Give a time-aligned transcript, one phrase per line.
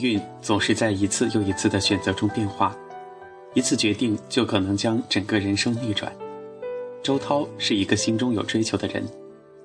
[0.00, 2.76] 运总是在一次又一次的选择中变化，
[3.54, 6.12] 一次决定就可能将整个人生逆转。
[7.02, 9.02] 周涛是一个心中有追求的人，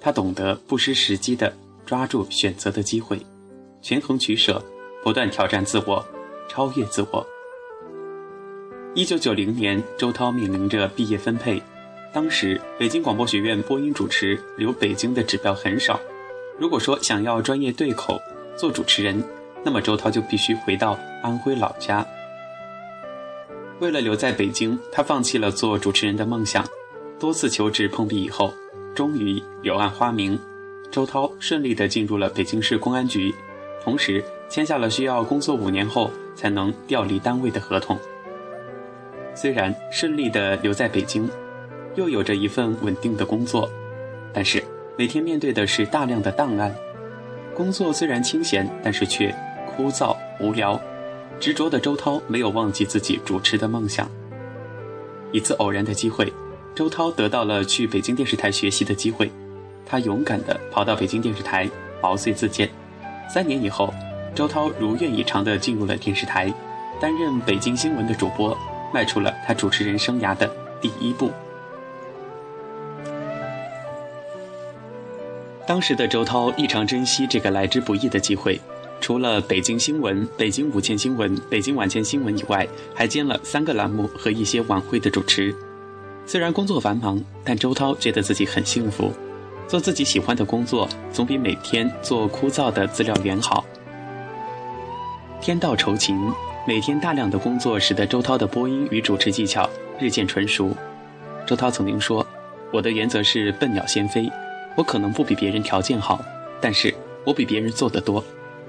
[0.00, 1.52] 他懂得不失时机的
[1.86, 3.20] 抓住选择的机会，
[3.82, 4.62] 权衡取舍，
[5.04, 6.04] 不断挑战自我，
[6.48, 7.26] 超越自我。
[8.94, 11.62] 一九九零年，周涛面临着毕业分配，
[12.12, 16.00] 当时北京广播学院播音主持留北京的指标很少，
[16.58, 18.20] 如果说想要专业对口
[18.56, 19.22] 做主持人。
[19.64, 22.06] 那么周涛就必须回到安徽老家。
[23.80, 26.64] 为了留在北京，他放弃了做主持人的梦想。
[27.18, 28.52] 多次求职碰壁以后，
[28.94, 30.38] 终于柳暗花明，
[30.90, 33.34] 周涛顺利地进入了北京市公安局，
[33.82, 37.98] 同时签下了需要工作五年后才能调离单位的合同。
[39.34, 41.28] 虽然顺利地留在北京，
[41.96, 43.68] 又有着一份稳定的工作，
[44.32, 44.62] 但是
[44.96, 46.74] 每天面对的是大量的档案。
[47.54, 49.34] 工作虽然清闲，但是却。
[49.78, 50.78] 枯燥无聊，
[51.38, 54.10] 执着的周涛没有忘记自己主持的梦想。
[55.30, 56.32] 一次偶然的机会，
[56.74, 59.30] 周涛得到了去北京电视台学习的机会。
[59.86, 61.70] 他勇敢地跑到北京电视台，
[62.02, 62.68] 毛遂自荐。
[63.32, 63.94] 三年以后，
[64.34, 66.52] 周涛如愿以偿地进入了电视台，
[67.00, 68.58] 担任北京新闻的主播，
[68.92, 71.30] 迈出了他主持人生涯的第一步。
[75.68, 78.60] 当时的周涛异常珍惜这个来之不易的机会。
[79.00, 85.54] 除了北京新闻、北京午间新闻、北京晚间新闻以外，还兼了三个栏目和一些晚会的主持。
[86.26, 89.12] 虽然工作繁忙，但周涛觉得自己很幸福。
[89.66, 93.64] 做自己喜欢的工作，总比每天做枯燥的资料员好。
[95.40, 96.18] 天道酬勤，
[96.66, 99.68] 每天大量的工作使得周涛的播音与主持技巧
[100.00, 100.74] 日渐纯熟。
[101.46, 102.26] 周涛曾经说
[102.72, 104.30] ：“我的原则是笨鸟先飞，
[104.74, 106.20] 我可能不比别人条件好，
[106.60, 108.24] 但是我比别人做得多。”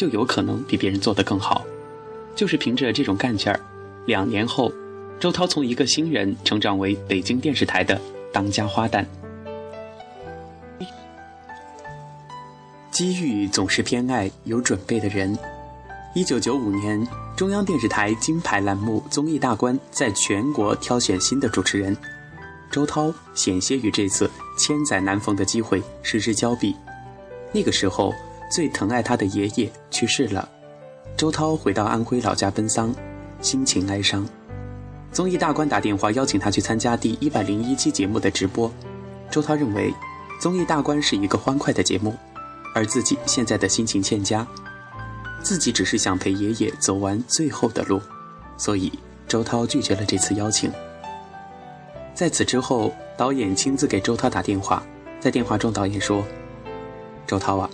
[0.00, 1.62] 就有可能比别人做得更好，
[2.34, 3.60] 就是凭着这种干劲儿，
[4.06, 4.72] 两年后，
[5.18, 8.00] 周涛从一个新人成长为北京电视台的
[8.32, 9.04] 当家花旦。
[12.90, 15.38] 机遇总是偏爱有准备的人。
[16.14, 17.06] 一九九五年，
[17.36, 21.94] 中央电视台金牌栏目《综艺大观》在全国挑选新的主持人，
[22.70, 26.74] 周涛险些与这次千载难逢的机会失之交臂。
[27.52, 28.14] 那个时候。
[28.50, 30.46] 最疼爱他的爷爷去世了，
[31.16, 32.92] 周涛回到安徽老家奔丧，
[33.40, 34.26] 心情哀伤。
[35.12, 38.70] 综艺大观打电话邀请他去参加第一百零一期节目的直播，
[39.30, 39.94] 周涛认为，
[40.40, 42.12] 综艺大观是一个欢快的节目，
[42.74, 44.44] 而自己现在的心情欠佳，
[45.42, 48.00] 自己只是想陪爷爷走完最后的路，
[48.56, 48.92] 所以
[49.28, 50.72] 周涛拒绝了这次邀请。
[52.14, 54.82] 在此之后，导演亲自给周涛打电话，
[55.20, 56.24] 在电话中导演说
[57.28, 57.70] ：“周涛啊。”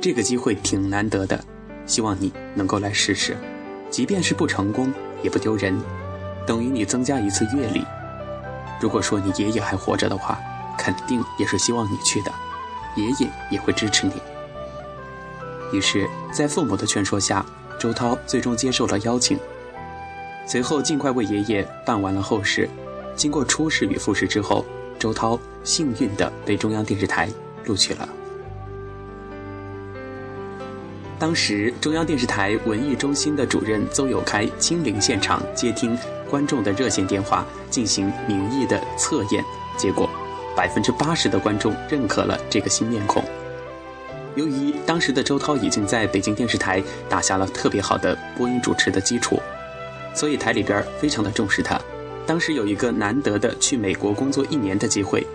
[0.00, 1.42] 这个机会挺难得的，
[1.84, 3.36] 希望你能够来试试，
[3.90, 4.92] 即便是不成功
[5.22, 5.76] 也不丢人，
[6.46, 7.84] 等于你增加一次阅历。
[8.80, 10.38] 如果说你爷爷还活着的话，
[10.78, 12.32] 肯定也是希望你去的，
[12.94, 14.12] 爷爷也会支持你。
[15.72, 17.44] 于是，在父母的劝说下，
[17.80, 19.38] 周涛最终接受了邀请。
[20.46, 22.68] 随后，尽快为爷爷办完了后事。
[23.16, 24.64] 经过初试与复试之后，
[24.98, 27.28] 周涛幸运地被中央电视台
[27.64, 28.08] 录取了。
[31.18, 35.96] 当时，中央电视台文艺中心的主任邹友开亲临现场接听
[36.28, 39.42] 观众的热线电话，进行民意的测验。
[39.78, 40.10] 结果，
[40.54, 43.24] 百分之八十的观众认可了这个新面孔。
[44.34, 49.40] 由于当时的周涛已经在北京电视台打下了特别好的播音主持的基础，
[50.14, 51.80] 所以台里边非常的重视他。
[52.26, 55.26] 当时有一个难得的去美国工作一年的机会，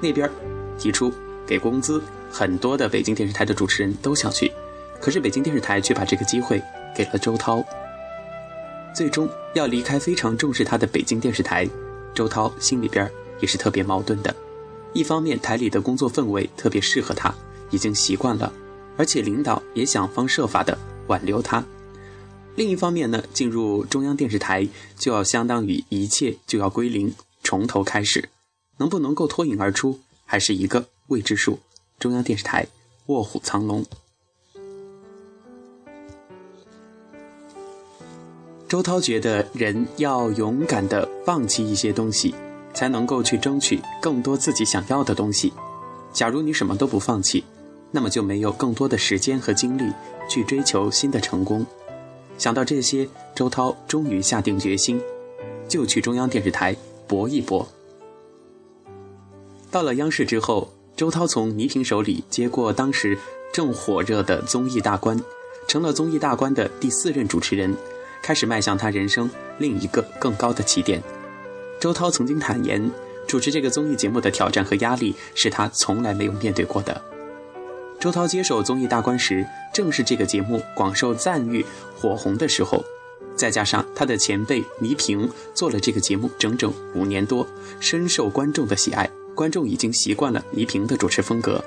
[0.00, 0.28] 那边
[0.76, 1.12] 提出
[1.46, 2.02] 给工资，
[2.32, 4.50] 很多的北京电视台的主持人都想去。
[5.00, 6.62] 可是北京电视台却把这个机会
[6.94, 7.64] 给了周涛。
[8.94, 11.68] 最终要离开非常重视他的北京电视台，
[12.14, 13.10] 周涛心里边
[13.40, 14.34] 也是特别矛盾的。
[14.92, 17.32] 一方面台里的工作氛围特别适合他，
[17.70, 18.52] 已经习惯了，
[18.96, 20.76] 而且领导也想方设法的
[21.06, 21.64] 挽留他。
[22.56, 27.14] 另一方面呢，进入中央电视台就要相当于一切就要归零，
[27.44, 28.28] 从头开始，
[28.78, 31.60] 能不能够脱颖而出，还是一个未知数。
[32.00, 32.66] 中央电视台
[33.06, 33.86] 卧虎藏龙。
[38.70, 42.32] 周涛觉得，人要勇敢地放弃一些东西，
[42.72, 45.52] 才能够去争取更多自己想要的东西。
[46.12, 47.42] 假如你什么都不放弃，
[47.90, 49.92] 那么就没有更多的时间和精力
[50.28, 51.66] 去追求新的成功。
[52.38, 55.00] 想到这些，周涛终于下定决心，
[55.66, 56.76] 就去中央电视台
[57.08, 57.66] 搏一搏。
[59.68, 63.18] 到了央视之后，周涛从倪萍手里接过当时
[63.52, 65.20] 正火热的综艺大观。
[65.66, 67.76] 成了综艺大观的第四任主持人，
[68.30, 69.28] 开始迈向他人生
[69.58, 71.02] 另一个更高的起点。
[71.80, 72.88] 周涛曾经坦言，
[73.26, 77.02] 主持这个综艺节目的挑战和压力是他从来没有面对过的。
[77.98, 79.44] 周涛接手综艺大观时，
[79.74, 81.66] 正是这个节目广受赞誉、
[81.96, 82.84] 火红的时候，
[83.34, 87.44] 再加上他的前辈倪萍做了这个节目整整五年多，
[87.80, 91.60] 深受观众的喜爱，观众已经习惯了倪萍的主持风格。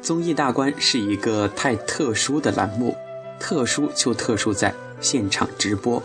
[0.00, 2.96] 综艺大观是一个太特殊的栏目，
[3.38, 6.02] 特殊就特殊在现场直播，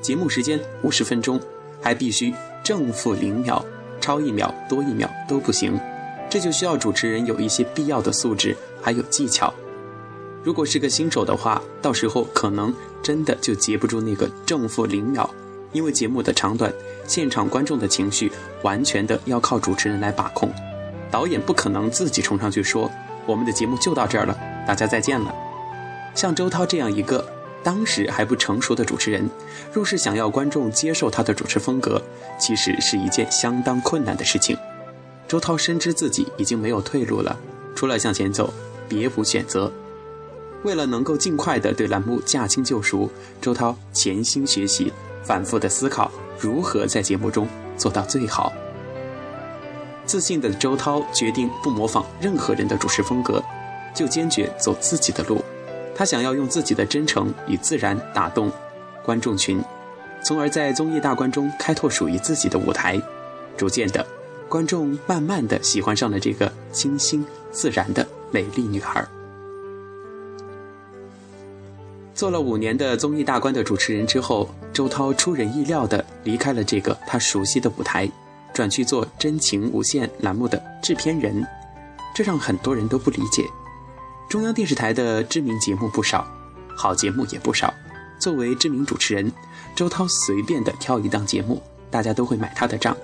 [0.00, 1.40] 节目时间五十分钟，
[1.80, 2.32] 还必须
[2.62, 3.62] 正负零秒，
[4.00, 5.78] 超一秒多一秒都不行。
[6.30, 9.52] 这就需要主持人有一些必要的素质，还有技巧。
[10.42, 15.28] 如果是个新手的话，到时候可能真的就接不住那个正负零秒，
[15.72, 16.72] 因为节目的长短，
[17.06, 18.32] 现场观众的情绪
[18.62, 20.50] 完全的要靠主持人来把控。
[21.10, 22.90] 导演不可能自己冲上去说
[23.26, 24.34] ：“我们的节目就到这儿了，
[24.66, 25.32] 大家再见了。”
[26.14, 27.26] 像周涛这样一个
[27.62, 29.28] 当时还不成熟的主持人，
[29.72, 32.02] 若是想要观众接受他的主持风格，
[32.38, 34.56] 其实是一件相当困难的事情。
[35.28, 37.38] 周涛深知自己已经没有退路了，
[37.74, 38.52] 除了向前走，
[38.88, 39.72] 别无选择。
[40.64, 43.10] 为了能够尽快的对栏目驾轻就熟，
[43.40, 44.92] 周涛潜心学习，
[45.22, 48.52] 反复的思考如何在节目中做到最好。
[50.04, 53.42] 自信的周涛决定不模仿任何人的主持风格，
[53.94, 55.42] 就坚决走自己的路。
[55.94, 58.50] 他想要用自己的真诚与自然打动
[59.04, 59.62] 观众群，
[60.22, 63.00] 从而在综艺大观中开拓属于自己的舞台，
[63.56, 64.06] 逐渐的。
[64.48, 69.02] 观众慢慢的喜欢上了这个清新自然的美丽女孩。
[72.14, 78.06] 做了五年的综艺大观的主持人之后，周涛出人意料的离开了这个他熟悉的舞台，
[78.52, 81.46] 转去做《真情无限》栏目的制片人，
[82.14, 83.44] 这让很多人都不理解。
[84.32, 86.26] 中央电视台的知名节目不少，
[86.74, 87.70] 好节目也不少，
[88.18, 89.30] 作为知名主持人，
[89.76, 92.96] 周涛随便的挑一档节目，大家都会买他的账。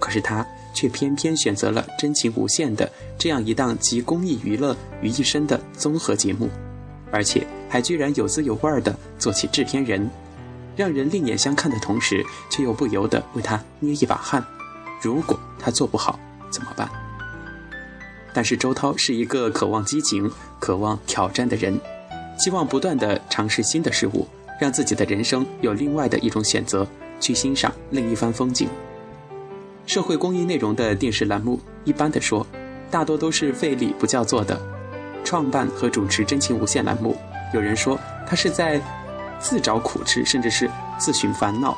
[0.00, 0.44] 可是他
[0.74, 6.50] 却偏偏选择了《真情无限》的这样一档集公益娱乐于一身的综合节目，
[7.12, 10.10] 而且还居然有滋有味的做起制片人，
[10.74, 14.44] 让人另眼相看的同时，却又不由得为他捏一把汗。
[15.00, 16.18] 如果他做不好
[16.50, 16.90] 怎么办？
[18.34, 21.80] 但是周涛是一个渴望激情、渴望挑战的人，
[22.36, 24.26] 希望不断的尝试新的事物，
[24.60, 26.84] 让自己的人生有另外的一种选择，
[27.20, 28.68] 去欣赏另一番风景。
[29.86, 32.44] 社会公益内容的电视栏目，一般的说，
[32.90, 34.60] 大多都是费力不叫做的。
[35.22, 37.16] 创办和主持《真情无限》栏目，
[37.54, 38.80] 有人说他是在
[39.38, 41.76] 自找苦吃，甚至是自寻烦恼。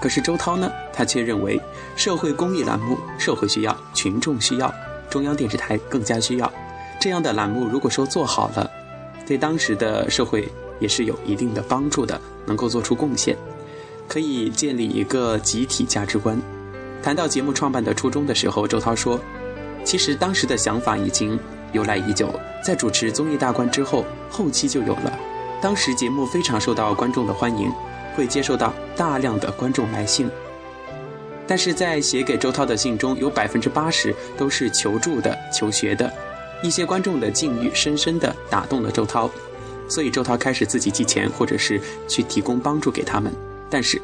[0.00, 1.60] 可是周涛呢，他却认为
[1.96, 4.72] 社会公益栏目，社会需要，群众需要，
[5.14, 6.52] 中央电视台更加需要。
[6.98, 8.68] 这样的栏目，如果说做好了，
[9.24, 10.48] 对当时的社会
[10.80, 13.36] 也是有一定的帮助的，能够做出贡献。
[14.08, 16.36] 可以建立一个集体价值观。
[17.00, 19.20] 谈到节目创办的初衷的时候，周涛说
[19.86, 21.38] ：“其实当时的想法已经
[21.70, 22.28] 由来已久，
[22.60, 25.16] 在主持综艺大观之后，后期就有了。
[25.62, 27.70] 当时节目非常受到观众的欢迎，
[28.16, 30.28] 会接受到大量的观众来信。
[31.46, 36.12] 但是在写给周涛的信中，有百分之八十都是求助的、求学的。
[36.62, 39.30] 一些观众的境遇深深地打动了周涛，
[39.88, 43.30] 所以周涛开始自己寄钱，或者是去提供帮助给他们。”
[43.68, 44.00] 但是，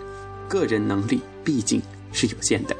[0.48, 1.80] 个人能力毕竟
[2.12, 2.76] 是有限的。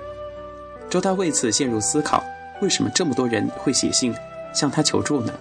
[0.91, 2.23] 周涛为此陷入思考：
[2.61, 4.15] 为什么这么多人会写信
[4.53, 5.33] 向他求助呢？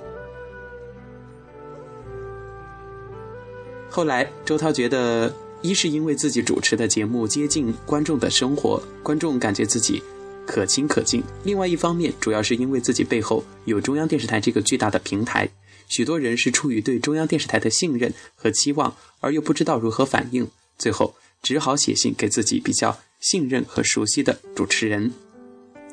[3.89, 10.01] 后来，周涛觉得，一是因为自己主持的节目接近观众的生活，观众感觉自己
[10.45, 15.49] 可亲可敬；另外一方面，主要是因为自己背后有中央电视台这个巨大的平台，
[15.87, 20.47] 许多人是出于对中央电视台的信任和期望，而又不知道如何反应，
[20.77, 21.15] 最后。
[21.41, 25.13] 只好写信给自己比较信任和熟悉的主持人，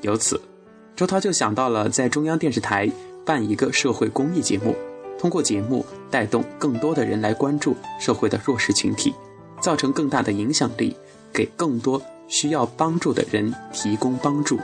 [0.02, 0.40] 由此，
[0.96, 2.90] 周涛就想到了在中央电视台
[3.24, 4.74] 办一个社会公益节目，
[5.16, 9.14] 通过节目带动更多的人来关注社会的弱势群体，
[9.60, 10.96] 造成更大的影响力，
[11.32, 14.58] 给更多需要帮助的人提供帮助。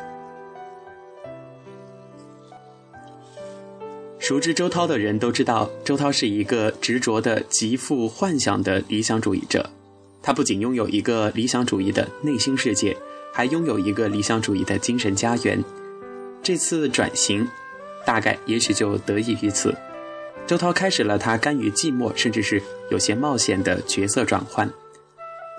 [4.19, 9.69] 熟知周涛的人都知道，周涛是一个执着的、极富幻想的理想主义者。
[10.23, 12.97] 他不仅拥有一个理想主义的内心世界，
[13.33, 15.63] 还拥有一个理想主义的精神家园。
[16.41, 17.49] 这次转型，
[18.07, 19.75] 大概也许就得益于此。
[20.47, 24.69] 周涛开始了他甘于寂寞，甚至是有些冒险的角色转换。《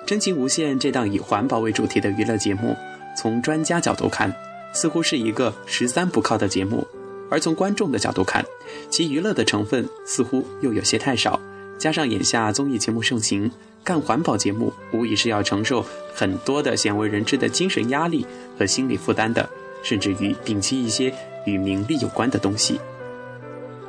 [0.06, 2.76] 真情无限》这档以环保为主题的娱乐节目，
[3.18, 4.34] 从专家角度看，
[4.74, 6.86] 似乎是一个十三不靠的节目；
[7.30, 8.46] 而从观众的角度看，
[8.90, 11.40] 其娱乐的成分似乎又有些太少。
[11.80, 13.50] 加上眼下综艺节目盛行，
[13.84, 18.26] 干环保节目无疑是要承受很多的鲜为人知的精神压力
[18.58, 19.50] 和心理负担的，
[19.82, 21.14] 甚至于摒弃一些
[21.46, 22.80] 与名利有关的东西。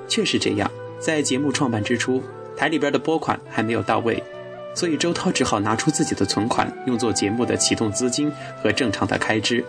[0.08, 2.22] 确实这样，在节目创办之初，
[2.56, 4.22] 台里边的拨款还没有到位，
[4.74, 9.64] 所以周涛只好拿出自己的存款，用作节目的启动资金和正常的开支。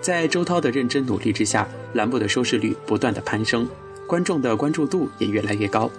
[0.00, 3.68] 在周涛的认真努力之下，栏目的收视率不断的攀升，
[4.06, 5.90] 观众的关注度也越来越高。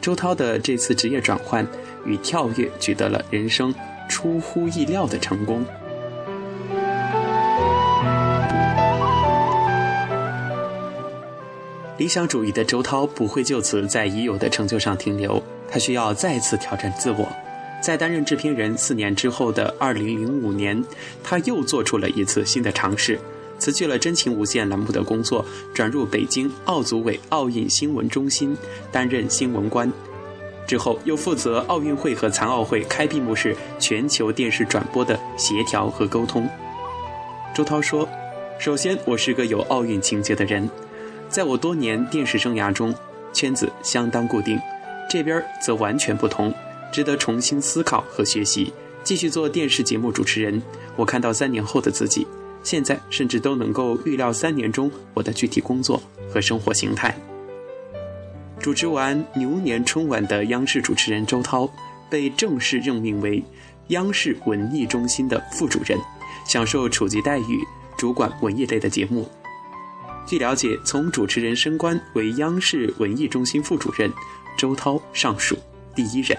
[0.00, 1.66] 周涛的这次职业转换
[2.04, 3.74] 与跳跃，取得了人生
[4.08, 5.64] 出乎意料的成功。
[11.96, 17.26] 理想主义的周涛不会就此在已有的成就上停留，他需要再次挑战自我。
[17.86, 20.84] 在担任制片人四年之后的二零零五年，
[21.22, 23.16] 他又做出了一次新的尝试。
[23.60, 28.58] 辞去了《真情无限》栏目的工作，转入北京奥组委奥运新闻中心
[28.90, 29.88] 担任新闻官，
[30.66, 36.44] 之后又负责奥运会和残奥会开闭幕式全球电视转播的协调和沟通。
[37.54, 38.08] 周涛说
[38.58, 40.68] ：“首先，我是个有奥运情节的人，
[41.28, 42.92] 在我多年电视生涯中，
[43.32, 44.58] 圈子相当固定，
[45.08, 46.52] 这边则完全不同，
[46.92, 48.72] 值得重新思考和学习。
[49.04, 50.60] 继续做电视节目主持人，
[50.96, 52.26] 我看到三年后的自己。”
[52.64, 57.16] 现在甚至都能够预料三年中我的具体工作和生活形态。
[58.58, 61.70] 主持完牛年春晚的央视主持人周涛，
[62.10, 63.40] 被正式任命为
[63.90, 65.96] 央视文艺中心的副主任，
[66.44, 67.64] 享受处级待遇，
[67.96, 69.28] 主管文艺类的节目。
[70.26, 74.12] 据了解，从主持人升官为央视文艺中心副主任，
[74.58, 75.56] 周涛尚属
[75.94, 76.36] 第一人。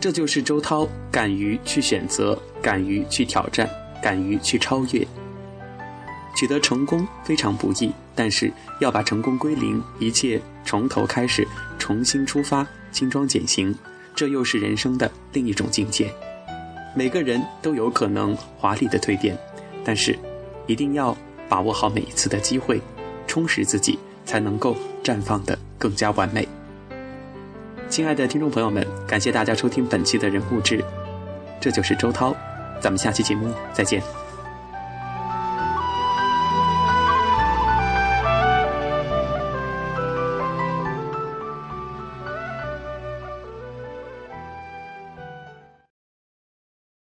[0.00, 3.68] 这就是周涛敢于去选择，敢于去挑战，
[4.02, 5.06] 敢于去超越。
[6.34, 11.46] 取得成功非常不易，但是要把成功归零，一切从头开始，
[11.78, 13.74] 重新出发，轻装简行，
[14.14, 16.10] 这又是人生的另一种境界。
[16.96, 19.36] 每个人都有可能华丽的蜕变，
[19.84, 20.18] 但是
[20.66, 21.14] 一定要
[21.46, 22.80] 把握好每一次的机会，
[23.26, 26.48] 充实自己，才能够绽放的更加完美。
[27.90, 30.82] 亲爱的听众朋友们，感谢大家收听本期的人物志，
[31.60, 32.32] 这就是周涛，
[32.80, 34.00] 咱们下期节目再见。